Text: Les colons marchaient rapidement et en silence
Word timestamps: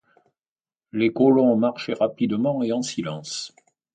Les 0.93 1.11
colons 1.13 1.55
marchaient 1.57 1.93
rapidement 1.93 2.63
et 2.63 2.71
en 2.71 2.81
silence 2.81 3.53